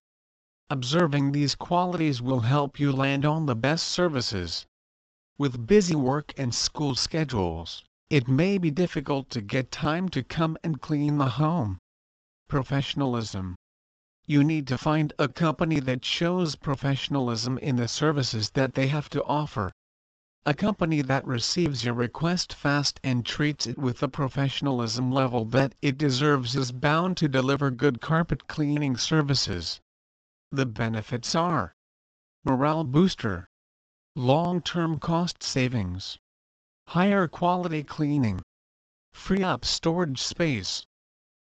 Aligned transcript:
Observing 0.69 1.33
these 1.33 1.53
qualities 1.53 2.21
will 2.21 2.39
help 2.39 2.79
you 2.79 2.93
land 2.93 3.25
on 3.25 3.45
the 3.45 3.57
best 3.57 3.89
services. 3.89 4.65
With 5.37 5.67
busy 5.67 5.95
work 5.95 6.33
and 6.37 6.55
school 6.55 6.95
schedules, 6.95 7.83
it 8.09 8.29
may 8.29 8.57
be 8.57 8.71
difficult 8.71 9.29
to 9.31 9.41
get 9.41 9.69
time 9.69 10.07
to 10.09 10.23
come 10.23 10.57
and 10.63 10.79
clean 10.79 11.17
the 11.17 11.31
home. 11.31 11.79
Professionalism 12.47 13.57
you 14.27 14.43
need 14.43 14.65
to 14.65 14.77
find 14.77 15.13
a 15.19 15.27
company 15.27 15.79
that 15.79 16.03
shows 16.03 16.55
professionalism 16.55 17.59
in 17.59 17.75
the 17.75 17.87
services 17.87 18.49
that 18.51 18.73
they 18.73 18.87
have 18.87 19.07
to 19.07 19.23
offer. 19.25 19.71
A 20.47 20.53
company 20.53 21.01
that 21.01 21.25
receives 21.27 21.85
your 21.85 21.93
request 21.93 22.51
fast 22.53 22.99
and 23.03 23.23
treats 23.23 23.67
it 23.67 23.77
with 23.77 23.99
the 23.99 24.09
professionalism 24.09 25.11
level 25.11 25.45
that 25.45 25.75
it 25.81 25.97
deserves 25.97 26.55
is 26.55 26.71
bound 26.71 27.17
to 27.17 27.27
deliver 27.27 27.69
good 27.69 28.01
carpet 28.01 28.47
cleaning 28.47 28.97
services. 28.97 29.79
The 30.51 30.65
benefits 30.65 31.35
are 31.35 31.75
Morale 32.43 32.83
booster, 32.83 33.47
long 34.15 34.61
term 34.61 34.97
cost 34.99 35.43
savings, 35.43 36.17
higher 36.87 37.27
quality 37.27 37.83
cleaning, 37.83 38.41
free 39.13 39.43
up 39.43 39.65
storage 39.65 40.21
space 40.21 40.85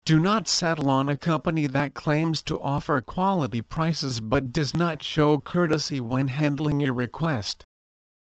do 0.06 0.20
not 0.20 0.46
settle 0.46 0.90
on 0.90 1.08
a 1.08 1.16
company 1.16 1.66
that 1.66 1.94
claims 1.94 2.42
to 2.42 2.60
offer 2.60 3.00
quality 3.00 3.62
prices 3.62 4.20
but 4.20 4.52
does 4.52 4.74
not 4.74 5.02
show 5.02 5.38
courtesy 5.38 5.98
when 5.98 6.28
handling 6.28 6.78
your 6.78 6.92
request. 6.92 7.64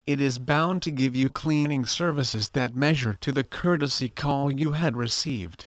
It 0.06 0.22
is 0.22 0.38
bound 0.38 0.84
to 0.84 0.92
give 0.92 1.16
you 1.16 1.30
cleaning 1.30 1.86
services 1.86 2.50
that 2.50 2.76
measure 2.76 3.18
to 3.22 3.32
the 3.32 3.44
courtesy 3.44 4.10
call 4.10 4.52
you 4.52 4.74
had 4.74 4.96
received. 4.96 5.66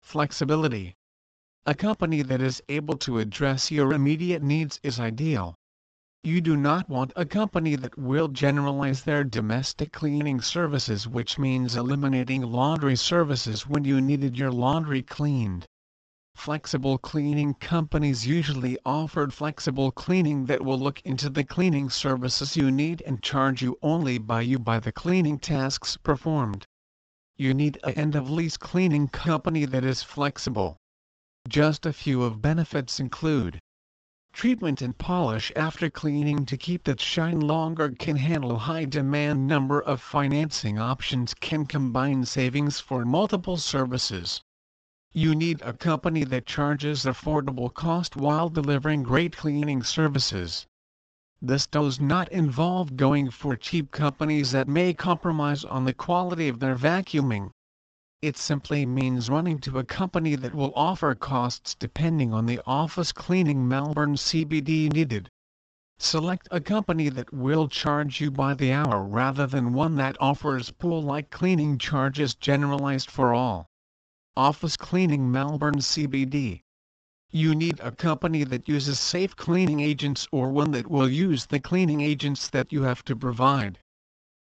Flexibility. 0.00 0.94
A 1.66 1.74
company 1.74 2.22
that 2.22 2.40
is 2.40 2.62
able 2.68 2.96
to 2.98 3.18
address 3.18 3.70
your 3.70 3.92
immediate 3.92 4.42
needs 4.42 4.78
is 4.84 5.00
ideal. 5.00 5.56
You 6.24 6.40
do 6.40 6.56
not 6.56 6.88
want 6.88 7.12
a 7.16 7.26
company 7.26 7.74
that 7.74 7.98
will 7.98 8.28
generalize 8.28 9.02
their 9.02 9.24
domestic 9.24 9.92
cleaning 9.92 10.40
services 10.40 11.08
which 11.08 11.36
means 11.36 11.74
eliminating 11.74 12.42
laundry 12.42 12.94
services 12.94 13.66
when 13.66 13.82
you 13.82 14.00
needed 14.00 14.38
your 14.38 14.52
laundry 14.52 15.02
cleaned. 15.02 15.66
Flexible 16.36 16.96
cleaning 16.96 17.54
companies 17.54 18.24
usually 18.24 18.78
offered 18.86 19.34
flexible 19.34 19.90
cleaning 19.90 20.46
that 20.46 20.64
will 20.64 20.78
look 20.78 21.00
into 21.00 21.28
the 21.28 21.42
cleaning 21.42 21.90
services 21.90 22.56
you 22.56 22.70
need 22.70 23.02
and 23.04 23.20
charge 23.20 23.60
you 23.60 23.76
only 23.82 24.18
by 24.18 24.42
you 24.42 24.60
by 24.60 24.78
the 24.78 24.92
cleaning 24.92 25.40
tasks 25.40 25.96
performed. 25.96 26.64
You 27.36 27.52
need 27.52 27.80
a 27.82 27.98
end-of-lease 27.98 28.58
cleaning 28.58 29.08
company 29.08 29.64
that 29.64 29.82
is 29.84 30.04
flexible. 30.04 30.76
Just 31.48 31.84
a 31.84 31.92
few 31.92 32.22
of 32.22 32.40
benefits 32.40 33.00
include 33.00 33.58
treatment 34.32 34.80
and 34.80 34.96
polish 34.96 35.52
after 35.54 35.90
cleaning 35.90 36.46
to 36.46 36.56
keep 36.56 36.84
that 36.84 37.00
shine 37.00 37.38
longer 37.40 37.90
can 37.90 38.16
handle 38.16 38.58
high 38.58 38.84
demand 38.86 39.46
number 39.46 39.80
of 39.80 40.00
financing 40.00 40.78
options 40.78 41.34
can 41.34 41.66
combine 41.66 42.24
savings 42.24 42.80
for 42.80 43.04
multiple 43.04 43.56
services. 43.56 44.42
You 45.12 45.34
need 45.34 45.60
a 45.60 45.74
company 45.74 46.24
that 46.24 46.46
charges 46.46 47.04
affordable 47.04 47.72
cost 47.72 48.16
while 48.16 48.48
delivering 48.48 49.02
great 49.02 49.36
cleaning 49.36 49.82
services. 49.82 50.66
This 51.42 51.66
does 51.66 52.00
not 52.00 52.32
involve 52.32 52.96
going 52.96 53.30
for 53.30 53.56
cheap 53.56 53.90
companies 53.90 54.52
that 54.52 54.68
may 54.68 54.94
compromise 54.94 55.64
on 55.64 55.84
the 55.84 55.92
quality 55.92 56.48
of 56.48 56.60
their 56.60 56.76
vacuuming. 56.76 57.50
It 58.22 58.36
simply 58.36 58.86
means 58.86 59.28
running 59.28 59.58
to 59.62 59.80
a 59.80 59.84
company 59.84 60.36
that 60.36 60.54
will 60.54 60.72
offer 60.76 61.12
costs 61.16 61.74
depending 61.74 62.32
on 62.32 62.46
the 62.46 62.60
office 62.64 63.10
cleaning 63.10 63.66
Melbourne 63.66 64.14
CBD 64.14 64.92
needed. 64.92 65.28
Select 65.98 66.46
a 66.52 66.60
company 66.60 67.08
that 67.08 67.32
will 67.32 67.66
charge 67.66 68.20
you 68.20 68.30
by 68.30 68.54
the 68.54 68.70
hour 68.70 69.02
rather 69.02 69.44
than 69.48 69.72
one 69.72 69.96
that 69.96 70.16
offers 70.20 70.70
pool-like 70.70 71.30
cleaning 71.30 71.78
charges 71.78 72.36
generalized 72.36 73.10
for 73.10 73.34
all. 73.34 73.66
Office 74.36 74.76
Cleaning 74.76 75.28
Melbourne 75.28 75.80
CBD 75.80 76.60
You 77.32 77.56
need 77.56 77.80
a 77.80 77.90
company 77.90 78.44
that 78.44 78.68
uses 78.68 79.00
safe 79.00 79.34
cleaning 79.34 79.80
agents 79.80 80.28
or 80.30 80.52
one 80.52 80.70
that 80.70 80.88
will 80.88 81.10
use 81.10 81.46
the 81.46 81.58
cleaning 81.58 82.02
agents 82.02 82.48
that 82.50 82.72
you 82.72 82.84
have 82.84 83.04
to 83.06 83.16
provide. 83.16 83.80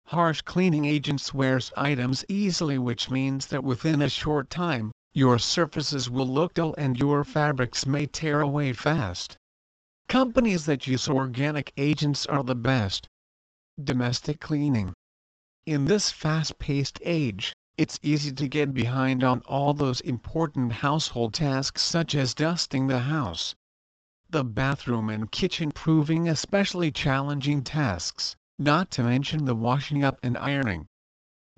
Harsh 0.10 0.44
cleaning 0.44 0.86
agents 0.86 1.34
wears 1.34 1.74
items 1.76 2.24
easily 2.30 2.78
which 2.78 3.10
means 3.10 3.48
that 3.48 3.64
within 3.64 4.04
a 4.04 4.08
short 4.10 4.52
time, 4.52 4.92
your 5.16 5.40
surfaces 5.40 6.12
will 6.12 6.28
look 6.28 6.54
dull 6.54 6.76
and 6.78 7.00
your 7.00 7.24
fabrics 7.24 7.88
may 7.88 8.06
tear 8.06 8.40
away 8.40 8.72
fast. 8.72 9.36
Companies 10.08 10.68
that 10.68 10.86
use 10.86 11.10
organic 11.10 11.74
agents 11.76 12.28
are 12.28 12.44
the 12.44 12.54
best. 12.54 13.08
Domestic 13.84 14.40
cleaning. 14.40 14.94
In 15.66 15.86
this 15.86 16.12
fast-paced 16.12 17.00
age, 17.02 17.56
it's 17.76 17.98
easy 18.04 18.32
to 18.34 18.48
get 18.48 18.76
behind 18.76 19.24
on 19.24 19.42
all 19.48 19.74
those 19.74 20.02
important 20.02 20.72
household 20.72 21.34
tasks 21.34 21.82
such 21.82 22.14
as 22.14 22.36
dusting 22.36 22.86
the 22.86 23.00
house. 23.00 23.56
The 24.30 24.44
bathroom 24.44 25.10
and 25.10 25.32
kitchen 25.32 25.72
proving 25.72 26.30
especially 26.30 26.92
challenging 26.92 27.64
tasks 27.64 28.36
not 28.58 28.90
to 28.90 29.04
mention 29.04 29.44
the 29.44 29.56
washing 29.56 30.04
up 30.04 30.18
and 30.24 30.38
ironing. 30.38 30.88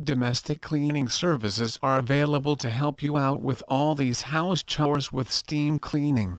Domestic 0.03 0.61
cleaning 0.61 1.07
services 1.07 1.77
are 1.83 1.99
available 1.99 2.55
to 2.55 2.69
help 2.69 3.03
you 3.03 3.17
out 3.17 3.41
with 3.41 3.63
all 3.67 3.93
these 3.93 4.21
house 4.21 4.63
chores 4.63 5.11
with 5.11 5.31
steam 5.31 5.79
cleaning. 5.79 6.37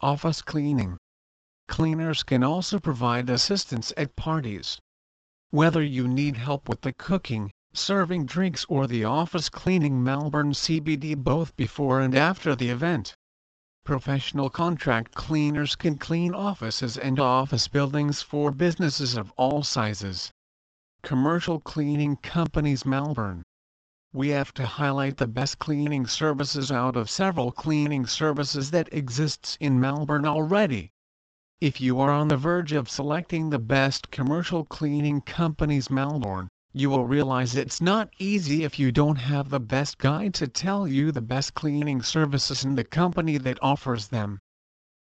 Office 0.00 0.42
cleaning. 0.42 0.98
Cleaners 1.68 2.22
can 2.22 2.42
also 2.42 2.78
provide 2.78 3.30
assistance 3.30 3.92
at 3.96 4.16
parties. 4.16 4.78
Whether 5.50 5.82
you 5.82 6.06
need 6.06 6.36
help 6.36 6.68
with 6.68 6.82
the 6.82 6.92
cooking, 6.92 7.50
serving 7.72 8.26
drinks 8.26 8.64
or 8.68 8.86
the 8.86 9.04
office 9.04 9.48
cleaning 9.48 10.02
Melbourne 10.02 10.52
CBD 10.52 11.16
both 11.16 11.56
before 11.56 12.00
and 12.00 12.14
after 12.14 12.54
the 12.54 12.70
event. 12.70 13.14
Professional 13.88 14.50
contract 14.50 15.14
cleaners 15.14 15.74
can 15.74 15.96
clean 15.96 16.34
offices 16.34 16.98
and 16.98 17.18
office 17.18 17.68
buildings 17.68 18.20
for 18.20 18.50
businesses 18.50 19.16
of 19.16 19.32
all 19.38 19.62
sizes. 19.62 20.30
Commercial 21.02 21.58
Cleaning 21.58 22.16
Companies 22.16 22.84
Melbourne. 22.84 23.42
We 24.12 24.28
have 24.28 24.52
to 24.52 24.66
highlight 24.66 25.16
the 25.16 25.26
best 25.26 25.58
cleaning 25.58 26.06
services 26.06 26.70
out 26.70 26.96
of 26.96 27.08
several 27.08 27.50
cleaning 27.50 28.04
services 28.04 28.72
that 28.72 28.92
exists 28.92 29.56
in 29.58 29.80
Melbourne 29.80 30.26
already. 30.26 30.90
If 31.58 31.80
you 31.80 31.98
are 31.98 32.10
on 32.10 32.28
the 32.28 32.36
verge 32.36 32.72
of 32.72 32.90
selecting 32.90 33.48
the 33.48 33.58
best 33.58 34.10
commercial 34.10 34.66
cleaning 34.66 35.22
companies 35.22 35.88
Melbourne, 35.88 36.48
you 36.78 36.88
will 36.88 37.04
realize 37.04 37.56
it's 37.56 37.80
not 37.80 38.08
easy 38.20 38.62
if 38.62 38.78
you 38.78 38.92
don't 38.92 39.16
have 39.16 39.50
the 39.50 39.58
best 39.58 39.98
guide 39.98 40.32
to 40.32 40.46
tell 40.46 40.86
you 40.86 41.10
the 41.10 41.20
best 41.20 41.52
cleaning 41.52 42.00
services 42.00 42.62
and 42.62 42.78
the 42.78 42.84
company 42.84 43.36
that 43.36 43.58
offers 43.60 44.06
them. 44.06 44.38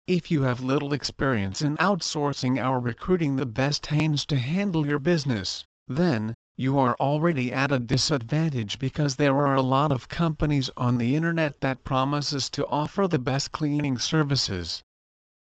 If 0.07 0.31
you 0.31 0.43
have 0.43 0.61
little 0.61 0.93
experience 0.93 1.61
in 1.61 1.75
outsourcing 1.75 2.65
or 2.65 2.79
recruiting 2.79 3.35
the 3.35 3.45
best 3.45 3.87
hands 3.87 4.25
to 4.27 4.37
handle 4.37 4.87
your 4.87 4.99
business, 4.99 5.65
then, 5.85 6.33
you 6.55 6.79
are 6.79 6.95
already 6.97 7.51
at 7.51 7.73
a 7.73 7.79
disadvantage 7.79 8.79
because 8.79 9.17
there 9.17 9.35
are 9.35 9.55
a 9.55 9.61
lot 9.61 9.91
of 9.91 10.07
companies 10.07 10.69
on 10.77 10.97
the 10.97 11.13
internet 11.13 11.59
that 11.59 11.83
promises 11.83 12.49
to 12.51 12.65
offer 12.67 13.05
the 13.05 13.19
best 13.19 13.51
cleaning 13.51 13.97
services. 13.97 14.81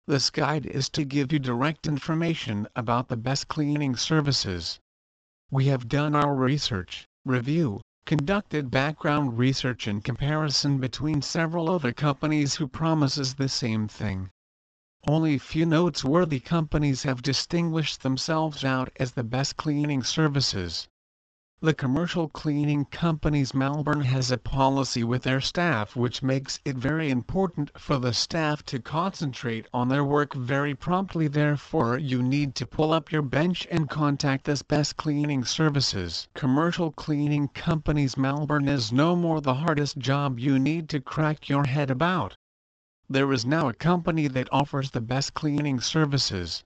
This 0.09 0.31
guide 0.31 0.67
is 0.67 0.89
to 0.89 1.05
give 1.05 1.33
you 1.33 1.39
direct 1.39 1.87
information 1.87 2.67
about 2.75 3.07
the 3.07 3.17
best 3.17 3.47
cleaning 3.47 3.95
services. 3.95 4.81
We 5.53 5.67
have 5.67 5.89
done 5.89 6.17
our 6.17 6.35
research, 6.35 7.07
review, 7.25 7.81
conducted 8.05 8.69
background 8.69 9.39
research 9.39 9.87
and 9.87 10.03
comparison 10.03 10.79
between 10.79 11.23
several 11.23 11.71
other 11.71 11.93
companies 11.93 12.57
who 12.57 12.67
promises 12.67 13.35
the 13.37 13.49
same 13.49 13.87
thing. 13.87 14.31
Only 15.07 15.39
few 15.39 15.65
noteworthy 15.65 16.41
companies 16.41 17.05
have 17.05 17.23
distinguished 17.23 18.03
themselves 18.03 18.65
out 18.65 18.91
as 18.97 19.13
the 19.13 19.23
best 19.23 19.57
cleaning 19.57 20.03
services. 20.03 20.89
The 21.63 21.73
commercial 21.73 22.29
cleaning 22.29 22.85
companies 22.85 23.55
Melbourne 23.55 24.03
has 24.03 24.31
a 24.31 24.37
policy 24.37 25.03
with 25.03 25.23
their 25.23 25.41
staff 25.41 25.97
which 25.97 26.23
makes 26.23 26.61
it 26.67 26.77
very 26.77 27.09
important 27.09 27.71
for 27.81 27.99
the 27.99 28.13
staff 28.13 28.63
to 28.67 28.79
concentrate 28.79 29.67
on 29.73 29.89
their 29.89 30.05
work 30.05 30.35
very 30.35 30.75
promptly 30.75 31.29
therefore 31.29 31.97
you 31.97 32.23
need 32.23 32.55
to 32.57 32.67
pull 32.67 32.93
up 32.93 33.11
your 33.11 33.23
bench 33.23 33.67
and 33.71 33.89
contact 33.89 34.45
this 34.45 34.61
best 34.61 34.99
cleaning 34.99 35.47
services. 35.47 36.29
Commercial 36.35 36.93
cleaning 36.93 37.49
companies 37.49 38.19
Melbourne 38.19 38.69
is 38.69 38.93
no 38.93 39.17
more 39.17 39.41
the 39.41 39.55
hardest 39.55 39.97
job 39.97 40.39
you 40.39 40.59
need 40.59 40.91
to 40.91 41.01
crack 41.01 41.49
your 41.49 41.65
head 41.65 41.91
about. 41.91 42.37
There 43.09 43.33
is 43.33 43.47
now 43.47 43.71
a 43.71 43.75
company 43.75 44.29
that 44.29 44.53
offers 44.53 44.91
the 44.91 45.01
best 45.01 45.33
cleaning 45.33 45.81
services. 45.81 46.63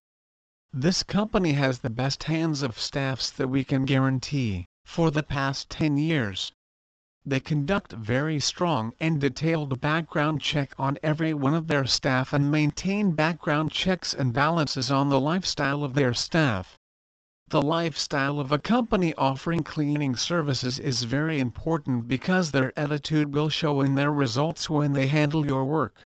This 0.73 1.05
company 1.05 1.53
has 1.53 1.79
the 1.79 1.91
best 1.91 2.25
hands 2.25 2.63
of 2.63 2.79
staffs 2.79 3.31
that 3.31 3.49
we 3.49 3.63
can 3.63 3.85
guarantee 3.85 4.67
for 4.85 5.11
the 5.11 5.23
past 5.23 5.69
10 5.71 5.99
years. 5.99 6.53
They 7.27 7.39
conduct 7.39 7.93
very 7.93 8.41
strong 8.41 8.95
and 8.99 9.21
detailed 9.21 9.81
background 9.81 10.41
check 10.41 10.73
on 10.79 10.97
every 11.03 11.35
one 11.35 11.55
of 11.55 11.67
their 11.67 11.85
staff 11.85 12.33
and 12.33 12.51
maintain 12.51 13.13
background 13.13 13.73
checks 13.73 14.15
and 14.15 14.33
balances 14.33 14.91
on 14.91 15.11
the 15.11 15.21
lifestyle 15.21 15.85
of 15.85 15.93
their 15.93 16.15
staff. 16.15 16.79
The 17.49 17.61
lifestyle 17.61 18.41
of 18.41 18.53
a 18.53 18.59
company 18.59 19.13
offering 19.17 19.65
cleaning 19.65 20.17
services 20.17 20.79
is 20.79 21.03
very 21.03 21.41
important 21.41 22.09
because 22.09 22.53
their 22.53 22.73
attitude 22.79 23.35
will 23.35 23.49
show 23.49 23.81
in 23.81 23.97
their 23.97 24.13
results 24.13 24.71
when 24.71 24.93
they 24.95 25.09
handle 25.09 25.45
your 25.45 25.65
work. 25.65 26.05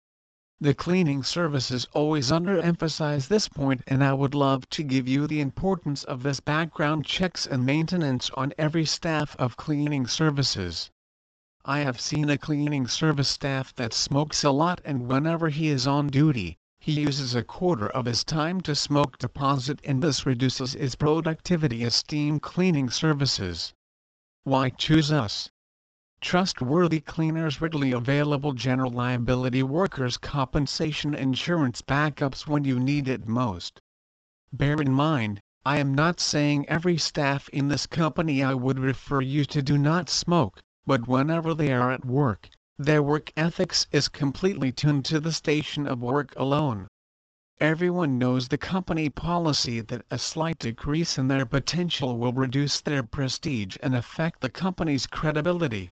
The 0.59 0.73
cleaning 0.73 1.21
services 1.21 1.85
always 1.93 2.31
underemphasize 2.31 3.27
this 3.27 3.47
point 3.47 3.83
and 3.85 4.03
I 4.03 4.13
would 4.13 4.33
love 4.33 4.67
to 4.71 4.81
give 4.81 5.07
you 5.07 5.27
the 5.27 5.39
importance 5.39 6.03
of 6.03 6.23
this 6.23 6.39
background 6.39 7.05
checks 7.05 7.45
and 7.45 7.63
maintenance 7.63 8.31
on 8.31 8.53
every 8.57 8.83
staff 8.83 9.35
of 9.37 9.55
cleaning 9.55 10.07
services. 10.07 10.89
I 11.63 11.81
have 11.81 12.01
seen 12.01 12.31
a 12.31 12.39
cleaning 12.39 12.87
service 12.87 13.27
staff 13.27 13.71
that 13.75 13.93
smokes 13.93 14.43
a 14.43 14.49
lot 14.49 14.81
and 14.83 15.07
whenever 15.07 15.49
he 15.49 15.67
is 15.67 15.85
on 15.85 16.07
duty, 16.07 16.57
he 16.79 17.01
uses 17.01 17.35
a 17.35 17.43
quarter 17.43 17.89
of 17.89 18.05
his 18.05 18.23
time 18.23 18.59
to 18.61 18.73
smoke 18.73 19.19
deposit 19.19 19.79
and 19.83 20.01
this 20.01 20.25
reduces 20.25 20.73
his 20.73 20.95
productivity 20.95 21.83
esteem 21.83 22.39
cleaning 22.39 22.89
services. 22.89 23.75
Why 24.43 24.71
choose 24.71 25.11
us? 25.11 25.51
Trustworthy 26.19 26.99
cleaners 26.99 27.61
readily 27.61 27.91
available 27.91 28.51
general 28.51 28.89
liability 28.89 29.61
workers 29.61 30.17
compensation 30.17 31.13
insurance 31.13 31.81
backups 31.81 32.47
when 32.47 32.63
you 32.63 32.79
need 32.79 33.07
it 33.07 33.27
most. 33.27 33.79
Bear 34.51 34.81
in 34.81 34.91
mind, 34.91 35.39
I 35.63 35.77
am 35.77 35.93
not 35.93 36.19
saying 36.19 36.67
every 36.67 36.97
staff 36.97 37.47
in 37.49 37.67
this 37.67 37.85
company 37.85 38.43
I 38.43 38.55
would 38.55 38.79
refer 38.79 39.21
you 39.21 39.45
to 39.45 39.61
do 39.61 39.77
not 39.77 40.09
smoke, 40.09 40.59
but 40.85 41.07
whenever 41.07 41.53
they 41.53 41.71
are 41.71 41.91
at 41.91 42.05
work, 42.05 42.49
their 42.79 43.03
work 43.03 43.31
ethics 43.37 43.85
is 43.91 44.07
completely 44.07 44.71
tuned 44.71 45.05
to 45.05 45.19
the 45.19 45.31
station 45.31 45.85
of 45.85 45.99
work 45.99 46.33
alone. 46.35 46.87
Everyone 47.59 48.17
knows 48.17 48.47
the 48.47 48.57
company 48.57 49.09
policy 49.09 49.81
that 49.81 50.05
a 50.09 50.17
slight 50.17 50.59
decrease 50.59 51.17
in 51.17 51.27
their 51.27 51.45
potential 51.45 52.17
will 52.17 52.33
reduce 52.33 52.81
their 52.81 53.03
prestige 53.03 53.77
and 53.83 53.95
affect 53.95 54.41
the 54.41 54.49
company's 54.49 55.05
credibility. 55.05 55.89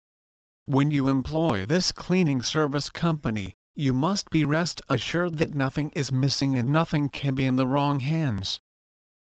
When 0.67 0.89
you 0.89 1.09
employ 1.09 1.67
this 1.67 1.91
cleaning 1.91 2.41
service 2.41 2.89
company, 2.89 3.53
you 3.75 3.93
must 3.93 4.31
be 4.31 4.43
rest 4.45 4.81
assured 4.89 5.37
that 5.37 5.53
nothing 5.53 5.91
is 5.91 6.11
missing 6.11 6.55
and 6.57 6.69
nothing 6.69 7.07
can 7.09 7.35
be 7.35 7.45
in 7.45 7.55
the 7.55 7.67
wrong 7.67 7.99
hands. 7.99 8.59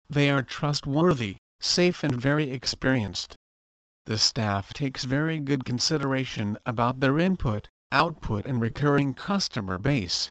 They 0.07 0.29
are 0.29 0.43
trustworthy, 0.43 1.37
safe 1.59 2.03
and 2.03 2.13
very 2.21 2.51
experienced. 2.51 3.35
The 4.05 4.19
staff 4.19 4.71
takes 4.71 5.03
very 5.03 5.39
good 5.39 5.65
consideration 5.65 6.59
about 6.63 6.99
their 6.99 7.17
input, 7.17 7.69
output 7.91 8.45
and 8.45 8.61
recurring 8.61 9.15
customer 9.15 9.79
base. 9.79 10.29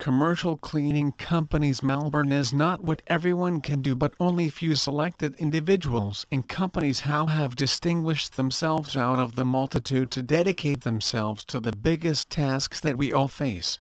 Commercial 0.00 0.56
cleaning 0.56 1.10
companies 1.10 1.82
Melbourne 1.82 2.30
is 2.30 2.52
not 2.52 2.84
what 2.84 3.02
everyone 3.08 3.60
can 3.60 3.82
do 3.82 3.96
but 3.96 4.14
only 4.20 4.48
few 4.48 4.76
selected 4.76 5.34
individuals 5.40 6.24
and 6.30 6.48
companies 6.48 7.00
how 7.00 7.26
have 7.26 7.56
distinguished 7.56 8.36
themselves 8.36 8.96
out 8.96 9.18
of 9.18 9.34
the 9.34 9.44
multitude 9.44 10.12
to 10.12 10.22
dedicate 10.22 10.82
themselves 10.82 11.44
to 11.46 11.58
the 11.58 11.72
biggest 11.72 12.30
tasks 12.30 12.78
that 12.78 12.96
we 12.96 13.12
all 13.12 13.26
face. 13.26 13.80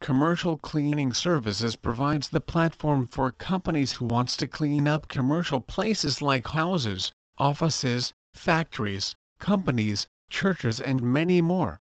Commercial 0.00 0.58
cleaning 0.58 1.12
services 1.12 1.76
provides 1.76 2.28
the 2.30 2.40
platform 2.40 3.06
for 3.06 3.30
companies 3.30 3.92
who 3.92 4.06
wants 4.06 4.36
to 4.38 4.48
clean 4.48 4.88
up 4.88 5.06
commercial 5.06 5.60
places 5.60 6.20
like 6.20 6.48
houses, 6.48 7.12
offices, 7.38 8.12
factories, 8.34 9.14
companies, 9.38 10.08
churches 10.28 10.80
and 10.80 11.00
many 11.00 11.40
more. 11.40 11.78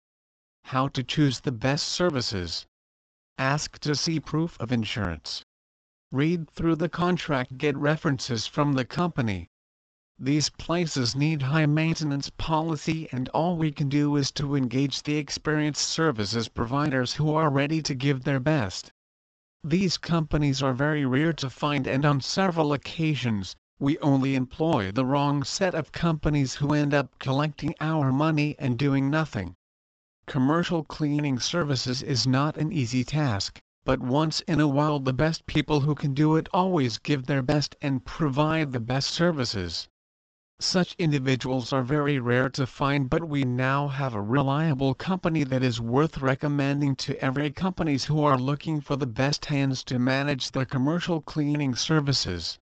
How 0.64 0.88
to 0.88 1.04
choose 1.04 1.38
the 1.38 1.52
best 1.52 1.86
services 1.86 2.66
Ask 3.38 3.78
to 3.78 3.94
see 3.94 4.20
proof 4.20 4.60
of 4.60 4.70
insurance. 4.70 5.42
Read 6.10 6.50
through 6.50 6.76
the 6.76 6.90
contract 6.90 7.56
get 7.56 7.76
references 7.76 8.46
from 8.46 8.74
the 8.74 8.84
company. 8.84 9.48
These 10.18 10.50
places 10.50 11.16
need 11.16 11.40
high 11.40 11.64
maintenance 11.64 12.28
policy 12.28 13.08
and 13.10 13.30
all 13.30 13.56
we 13.56 13.72
can 13.72 13.88
do 13.88 14.16
is 14.16 14.30
to 14.32 14.54
engage 14.54 15.02
the 15.02 15.16
experienced 15.16 15.88
services 15.88 16.48
providers 16.48 17.14
who 17.14 17.34
are 17.34 17.48
ready 17.48 17.80
to 17.80 17.94
give 17.94 18.24
their 18.24 18.38
best. 18.38 18.92
These 19.64 19.96
companies 19.96 20.62
are 20.62 20.74
very 20.74 21.06
rare 21.06 21.32
to 21.32 21.48
find 21.48 21.86
and 21.86 22.04
on 22.04 22.20
several 22.20 22.74
occasions, 22.74 23.56
we 23.78 23.98
only 24.00 24.34
employ 24.34 24.92
the 24.92 25.06
wrong 25.06 25.42
set 25.42 25.74
of 25.74 25.90
companies 25.90 26.56
who 26.56 26.74
end 26.74 26.92
up 26.92 27.18
collecting 27.18 27.74
our 27.80 28.12
money 28.12 28.54
and 28.58 28.78
doing 28.78 29.08
nothing. 29.08 29.56
Commercial 30.32 30.82
cleaning 30.82 31.38
services 31.38 32.02
is 32.02 32.26
not 32.26 32.56
an 32.56 32.72
easy 32.72 33.04
task, 33.04 33.60
but 33.84 34.00
once 34.00 34.40
in 34.48 34.60
a 34.60 34.66
while 34.66 34.98
the 34.98 35.12
best 35.12 35.44
people 35.44 35.80
who 35.80 35.94
can 35.94 36.14
do 36.14 36.36
it 36.36 36.48
always 36.54 36.96
give 36.96 37.26
their 37.26 37.42
best 37.42 37.76
and 37.82 38.06
provide 38.06 38.72
the 38.72 38.80
best 38.80 39.10
services. 39.10 39.88
Such 40.58 40.94
individuals 40.98 41.70
are 41.70 41.82
very 41.82 42.18
rare 42.18 42.48
to 42.48 42.66
find 42.66 43.10
but 43.10 43.28
we 43.28 43.44
now 43.44 43.88
have 43.88 44.14
a 44.14 44.22
reliable 44.22 44.94
company 44.94 45.44
that 45.44 45.62
is 45.62 45.82
worth 45.82 46.16
recommending 46.22 46.96
to 46.96 47.22
every 47.22 47.50
companies 47.50 48.06
who 48.06 48.24
are 48.24 48.38
looking 48.38 48.80
for 48.80 48.96
the 48.96 49.06
best 49.06 49.44
hands 49.44 49.84
to 49.84 49.98
manage 49.98 50.52
their 50.52 50.64
commercial 50.64 51.20
cleaning 51.20 51.74
services. 51.74 52.58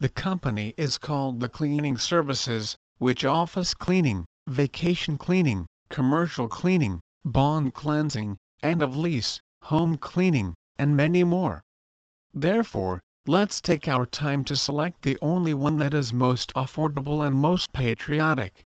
The 0.00 0.10
company 0.10 0.74
is 0.76 0.98
called 0.98 1.40
the 1.40 1.48
Cleaning 1.48 1.96
Services, 1.96 2.76
which 2.98 3.24
office 3.24 3.72
cleaning, 3.72 4.26
vacation 4.46 5.16
cleaning, 5.16 5.64
commercial 5.90 6.48
cleaning, 6.48 7.00
bond 7.24 7.74
cleansing, 7.74 8.38
end 8.62 8.80
of 8.80 8.96
lease, 8.96 9.40
home 9.62 9.98
cleaning, 9.98 10.54
and 10.78 10.96
many 10.96 11.24
more. 11.24 11.62
Therefore, 12.32 13.02
let's 13.26 13.60
take 13.60 13.88
our 13.88 14.06
time 14.06 14.44
to 14.44 14.56
select 14.56 15.02
the 15.02 15.18
only 15.20 15.52
one 15.52 15.78
that 15.78 15.92
is 15.92 16.12
most 16.12 16.54
affordable 16.54 17.26
and 17.26 17.36
most 17.36 17.72
patriotic. 17.72 18.64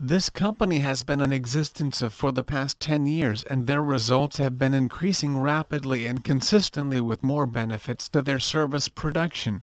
This 0.00 0.28
company 0.28 0.80
has 0.80 1.02
been 1.02 1.20
in 1.20 1.32
existence 1.32 2.02
for 2.10 2.32
the 2.32 2.44
past 2.44 2.80
10 2.80 3.06
years 3.06 3.44
and 3.44 3.66
their 3.66 3.82
results 3.82 4.38
have 4.38 4.58
been 4.58 4.74
increasing 4.74 5.38
rapidly 5.38 6.06
and 6.06 6.24
consistently 6.24 7.00
with 7.00 7.22
more 7.22 7.46
benefits 7.46 8.08
to 8.10 8.20
their 8.20 8.40
service 8.40 8.88
production. 8.88 9.60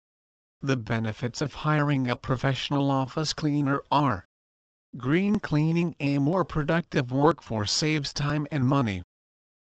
The 0.61 0.77
benefits 0.77 1.41
of 1.41 1.55
hiring 1.55 2.11
a 2.11 2.17
professional 2.17 2.91
office 2.91 3.33
cleaner 3.33 3.83
are 3.91 4.26
Green 4.97 5.41
cleaning 5.41 5.97
A 5.99 6.19
more 6.19 6.45
productive 6.45 7.11
workforce 7.11 7.73
saves 7.73 8.13
time 8.13 8.47
and 8.53 8.65
money. 8.65 9.03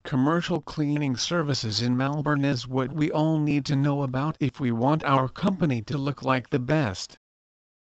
Commercial 0.04 0.60
cleaning 0.60 1.16
services 1.16 1.82
in 1.82 1.96
Melbourne 1.96 2.44
is 2.44 2.68
what 2.68 2.92
we 2.92 3.10
all 3.12 3.40
need 3.40 3.66
to 3.68 3.78
know 3.78 4.04
about 4.04 4.36
if 4.42 4.60
we 4.60 4.74
want 4.74 5.06
our 5.06 5.30
company 5.30 5.82
to 5.84 5.98
look 5.98 6.22
like 6.22 6.50
the 6.50 6.60
best. 6.60 7.18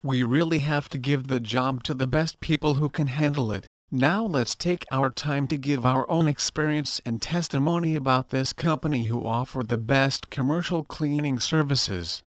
We 0.04 0.24
really 0.24 0.60
have 0.60 0.90
to 0.90 0.98
give 0.98 1.28
the 1.28 1.40
job 1.40 1.84
to 1.84 1.94
the 1.94 2.06
best 2.06 2.42
people 2.42 2.74
who 2.74 2.90
can 2.90 3.08
handle 3.08 3.54
it, 3.54 3.66
Now 3.94 4.24
let's 4.26 4.56
take 4.56 4.86
our 4.90 5.10
time 5.10 5.48
to 5.48 5.58
give 5.58 5.86
our 5.86 6.10
own 6.10 6.30
experience 6.30 7.02
and 7.06 7.22
testimony 7.22 7.96
about 7.96 8.30
this 8.30 8.54
company 8.54 9.04
who 9.04 9.26
offer 9.26 9.64
the 9.64 9.78
best 9.78 10.30
commercial 10.30 10.86
cleaning 10.86 11.40
services. 11.42 12.24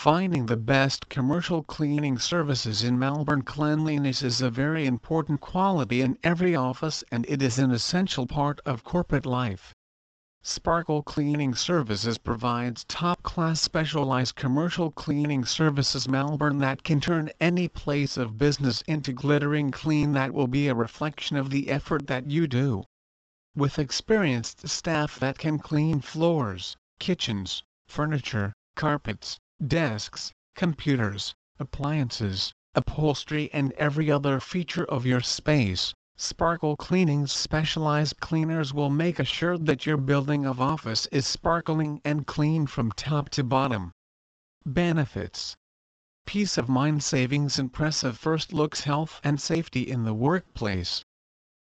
Finding 0.00 0.46
the 0.46 0.56
best 0.56 1.08
commercial 1.08 1.64
cleaning 1.64 2.18
services 2.18 2.84
in 2.84 3.00
Melbourne 3.00 3.42
cleanliness 3.42 4.22
is 4.22 4.40
a 4.40 4.48
very 4.48 4.86
important 4.86 5.40
quality 5.40 6.02
in 6.02 6.16
every 6.22 6.54
office 6.54 7.02
and 7.10 7.26
it 7.28 7.42
is 7.42 7.58
an 7.58 7.72
essential 7.72 8.24
part 8.24 8.60
of 8.64 8.84
corporate 8.84 9.26
life. 9.26 9.74
Sparkle 10.40 11.02
Cleaning 11.02 11.52
Services 11.56 12.16
provides 12.16 12.84
top-class 12.84 13.60
specialized 13.60 14.36
commercial 14.36 14.92
cleaning 14.92 15.44
services 15.44 16.08
Melbourne 16.08 16.58
that 16.58 16.84
can 16.84 17.00
turn 17.00 17.30
any 17.40 17.66
place 17.66 18.16
of 18.16 18.38
business 18.38 18.82
into 18.82 19.12
glittering 19.12 19.72
clean 19.72 20.12
that 20.12 20.32
will 20.32 20.46
be 20.46 20.68
a 20.68 20.76
reflection 20.76 21.36
of 21.36 21.50
the 21.50 21.68
effort 21.70 22.06
that 22.06 22.30
you 22.30 22.46
do. 22.46 22.84
With 23.56 23.80
experienced 23.80 24.68
staff 24.68 25.18
that 25.18 25.38
can 25.38 25.58
clean 25.58 26.00
floors, 26.02 26.76
kitchens, 27.00 27.64
furniture, 27.88 28.52
carpets, 28.76 29.40
desks, 29.66 30.32
computers, 30.54 31.34
appliances, 31.58 32.52
upholstery 32.76 33.50
and 33.52 33.72
every 33.72 34.10
other 34.10 34.38
feature 34.38 34.84
of 34.84 35.04
your 35.04 35.20
space, 35.20 35.92
Sparkle 36.16 36.76
Cleaning's 36.76 37.32
specialized 37.32 38.20
cleaners 38.20 38.74
will 38.74 38.90
make 38.90 39.18
assured 39.18 39.66
that 39.66 39.86
your 39.86 39.96
building 39.96 40.44
of 40.44 40.60
office 40.60 41.06
is 41.06 41.26
sparkling 41.26 42.00
and 42.04 42.26
clean 42.26 42.66
from 42.66 42.92
top 42.92 43.28
to 43.30 43.42
bottom. 43.42 43.92
Benefits 44.66 45.56
Peace 46.26 46.58
of 46.58 46.68
mind 46.68 47.02
savings 47.02 47.58
impressive 47.58 48.18
first 48.18 48.52
looks 48.52 48.82
health 48.82 49.20
and 49.24 49.40
safety 49.40 49.82
in 49.82 50.04
the 50.04 50.14
workplace. 50.14 51.04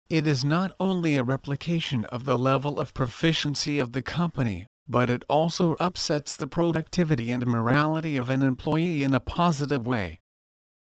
It 0.10 0.26
is 0.26 0.46
not 0.46 0.76
only 0.80 1.16
a 1.16 1.24
replication 1.24 2.06
of 2.06 2.26
the 2.26 2.38
level 2.38 2.80
of 2.80 2.94
proficiency 2.94 3.80
of 3.80 3.92
the 3.92 4.02
company, 4.02 4.68
but 4.90 5.10
it 5.10 5.24
also 5.30 5.78
upsets 5.80 6.36
the 6.36 6.46
productivity 6.46 7.32
and 7.32 7.48
morality 7.48 8.18
of 8.18 8.30
an 8.30 8.42
employee 8.42 9.02
in 9.02 9.14
a 9.14 9.20
positive 9.22 9.88
way. 9.88 10.20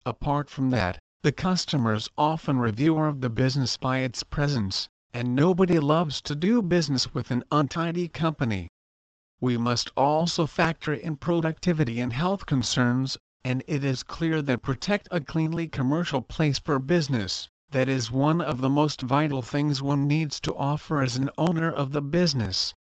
Apart 0.04 0.50
from 0.50 0.68
that, 0.68 0.98
the 1.22 1.32
customers 1.32 2.10
often 2.18 2.58
review 2.58 2.98
of 2.98 3.22
the 3.22 3.30
business 3.30 3.78
by 3.78 4.00
its 4.00 4.22
presence, 4.22 4.86
and 5.14 5.34
nobody 5.34 5.78
loves 5.78 6.20
to 6.20 6.34
do 6.34 6.60
business 6.60 7.14
with 7.14 7.30
an 7.30 7.42
untidy 7.50 8.06
company. 8.06 8.68
We 9.40 9.56
must 9.56 9.90
also 9.96 10.46
factor 10.46 10.92
in 10.92 11.16
productivity 11.16 11.98
and 11.98 12.12
health 12.12 12.44
concerns, 12.44 13.16
and 13.44 13.64
it 13.66 13.82
is 13.82 14.02
clear 14.02 14.42
that 14.42 14.60
protect 14.60 15.08
a 15.10 15.20
cleanly 15.22 15.68
commercial 15.68 16.20
place 16.20 16.58
for 16.58 16.78
business, 16.78 17.48
that 17.70 17.88
is 17.88 18.10
one 18.10 18.42
of 18.42 18.60
the 18.60 18.68
most 18.68 19.00
vital 19.00 19.40
things 19.40 19.80
one 19.80 20.06
needs 20.06 20.38
to 20.40 20.54
offer 20.54 21.00
as 21.00 21.16
an 21.16 21.30
owner 21.38 21.70
of 21.72 21.92
the 21.92 22.02
business. 22.02 22.74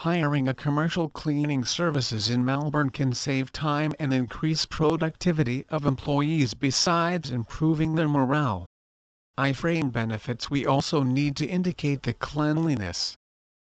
Hiring 0.00 0.48
a 0.48 0.54
commercial 0.54 1.10
cleaning 1.10 1.62
services 1.62 2.30
in 2.30 2.42
Melbourne 2.42 2.88
can 2.88 3.12
save 3.12 3.52
time 3.52 3.92
and 4.00 4.14
increase 4.14 4.64
productivity 4.64 5.66
of 5.68 5.84
employees 5.84 6.54
besides 6.54 7.30
improving 7.30 7.96
their 7.96 8.08
morale. 8.08 8.64
I-frame 9.36 9.90
benefits 9.90 10.48
we 10.50 10.64
also 10.64 11.02
need 11.02 11.36
to 11.36 11.46
indicate 11.46 12.02
the 12.02 12.14
cleanliness. 12.14 13.14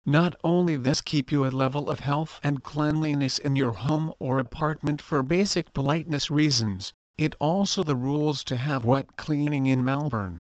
Not 0.05 0.37
only 0.45 0.77
this 0.77 1.01
keep 1.01 1.33
you 1.33 1.47
a 1.47 1.49
level 1.49 1.89
of 1.89 2.01
health 2.01 2.39
and 2.43 2.63
cleanliness 2.63 3.39
in 3.39 3.57
your 3.57 3.73
home 3.73 4.13
or 4.19 4.39
apartment 4.39 5.01
for 5.01 5.23
basic 5.23 5.73
politeness 5.73 6.31
reasons, 6.31 6.93
it 7.17 7.35
also 7.41 7.83
the 7.83 7.97
rules 7.97 8.45
to 8.45 8.59
have 8.59 8.85
wet 8.85 9.17
cleaning 9.17 9.65
in 9.65 9.83
Melbourne. 9.83 10.37